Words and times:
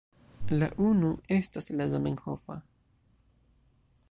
La 0.61 0.69
unu 0.85 1.11
estas 1.37 1.69
la 1.77 1.89
zamenhofa. 1.93 2.61